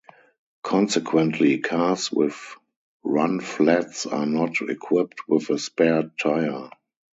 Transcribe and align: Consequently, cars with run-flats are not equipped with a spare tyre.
Consequently, 0.63 1.59
cars 1.59 2.11
with 2.11 2.55
run-flats 3.03 4.07
are 4.07 4.25
not 4.25 4.59
equipped 4.61 5.27
with 5.27 5.51
a 5.51 5.59
spare 5.59 6.11
tyre. 6.19 6.71